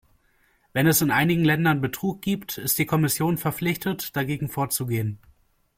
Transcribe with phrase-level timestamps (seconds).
[0.73, 5.19] Wenn es in einigen Ländern Betrug gibt, ist die Kommission verpflichtet, dagegen vorzugehen.